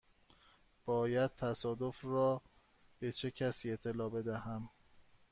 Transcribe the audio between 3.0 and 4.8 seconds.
چه کسی اطلاع بدهم؟